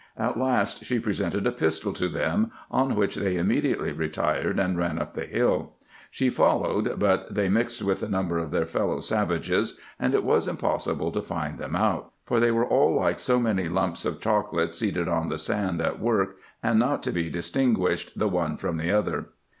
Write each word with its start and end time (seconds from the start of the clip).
At 0.17 0.35
last 0.39 0.83
she 0.83 0.97
presented 0.99 1.45
a 1.45 1.51
pistol 1.51 1.93
to 1.93 2.09
them, 2.09 2.49
on 2.71 2.95
which 2.95 3.17
they 3.17 3.37
immediately 3.37 3.91
retired, 3.91 4.57
and 4.57 4.75
ran 4.75 4.97
up 4.97 5.13
the 5.13 5.27
hill. 5.27 5.73
She 6.09 6.31
followed, 6.31 6.97
but 6.97 7.31
they 7.35 7.49
mixed 7.49 7.83
with 7.83 8.01
a 8.01 8.07
number 8.09 8.39
of 8.39 8.49
their 8.49 8.65
fellow 8.65 8.99
savages, 9.01 9.79
and 9.99 10.15
it 10.15 10.23
was 10.23 10.47
impossible 10.47 11.11
to 11.11 11.21
find 11.21 11.59
them 11.59 11.75
out; 11.75 12.13
for 12.25 12.39
they 12.39 12.49
were 12.49 12.65
all 12.65 12.95
like 12.95 13.19
so 13.19 13.39
many 13.39 13.69
lumps 13.69 14.03
of 14.03 14.19
chocolate 14.19 14.73
seated 14.73 15.07
on 15.07 15.29
the 15.29 15.37
sand 15.37 15.79
at 15.81 15.99
work, 15.99 16.37
and 16.63 16.79
not 16.79 17.03
to 17.03 17.11
be 17.11 17.29
distinguished 17.29 18.17
the 18.17 18.27
one 18.27 18.57
from 18.57 18.77
the 18.77 18.91
other. 18.91 19.27